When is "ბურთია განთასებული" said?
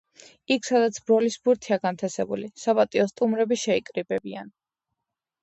1.47-2.49